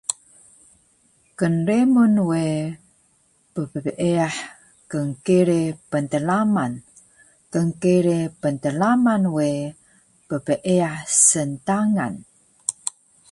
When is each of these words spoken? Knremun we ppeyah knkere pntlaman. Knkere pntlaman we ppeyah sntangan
Knremun 1.37 2.15
we 2.29 2.43
ppeyah 3.53 4.35
knkere 5.07 5.59
pntlaman. 5.91 6.71
Knkere 7.51 8.17
pntlaman 8.41 9.23
we 9.35 9.49
ppeyah 10.27 10.97
sntangan 11.29 12.13